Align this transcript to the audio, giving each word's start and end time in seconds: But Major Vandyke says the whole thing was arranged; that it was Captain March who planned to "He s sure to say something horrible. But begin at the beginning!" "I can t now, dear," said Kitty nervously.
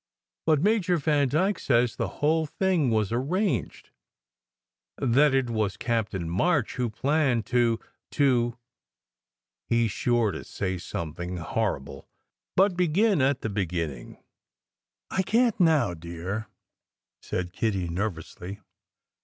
But 0.47 0.63
Major 0.63 0.97
Vandyke 0.97 1.59
says 1.59 1.95
the 1.95 2.07
whole 2.23 2.47
thing 2.47 2.89
was 2.89 3.11
arranged; 3.11 3.91
that 4.97 5.35
it 5.35 5.47
was 5.51 5.77
Captain 5.77 6.27
March 6.27 6.73
who 6.73 6.89
planned 6.89 7.45
to 7.45 7.79
"He 9.69 9.85
s 9.85 9.91
sure 9.91 10.31
to 10.31 10.43
say 10.43 10.79
something 10.79 11.37
horrible. 11.37 12.07
But 12.55 12.75
begin 12.75 13.21
at 13.21 13.41
the 13.41 13.49
beginning!" 13.51 14.17
"I 15.11 15.21
can 15.21 15.51
t 15.51 15.63
now, 15.63 15.93
dear," 15.93 16.47
said 17.21 17.53
Kitty 17.53 17.87
nervously. 17.87 18.59